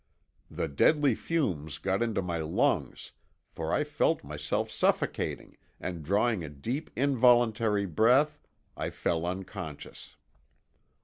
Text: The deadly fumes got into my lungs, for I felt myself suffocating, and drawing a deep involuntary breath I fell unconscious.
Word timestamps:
The 0.49 0.67
deadly 0.67 1.13
fumes 1.13 1.77
got 1.77 2.01
into 2.01 2.23
my 2.23 2.39
lungs, 2.39 3.11
for 3.51 3.71
I 3.71 3.83
felt 3.83 4.23
myself 4.23 4.71
suffocating, 4.71 5.57
and 5.79 6.01
drawing 6.01 6.43
a 6.43 6.49
deep 6.49 6.89
involuntary 6.95 7.85
breath 7.85 8.41
I 8.75 8.89
fell 8.89 9.27
unconscious. 9.27 10.15